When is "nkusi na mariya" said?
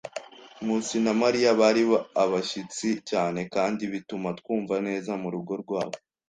0.63-1.49